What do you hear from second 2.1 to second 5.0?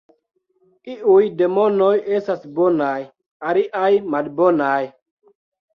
estas bonaj, aliaj malbonaj.